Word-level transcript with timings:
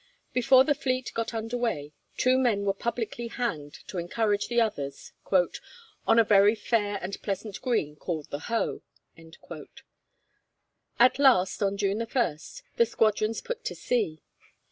Before 0.33 0.63
the 0.63 0.73
fleet 0.73 1.11
got 1.13 1.31
under 1.31 1.55
way, 1.57 1.93
two 2.17 2.39
men 2.39 2.63
were 2.65 2.73
publicly 2.73 3.27
hanged, 3.27 3.77
to 3.87 3.99
encourage 3.99 4.47
the 4.47 4.59
others, 4.59 5.11
'on 6.07 6.17
a 6.17 6.23
very 6.23 6.55
fair 6.55 6.97
and 7.03 7.21
pleasant 7.21 7.61
green, 7.61 7.97
called 7.97 8.31
the 8.31 8.39
Hoe.' 8.49 8.81
At 10.97 11.19
last, 11.19 11.61
on 11.61 11.77
June 11.77 11.99
1, 12.01 12.37
the 12.77 12.85
squadrons 12.87 13.41
put 13.41 13.63
to 13.65 13.75
sea. 13.75 14.23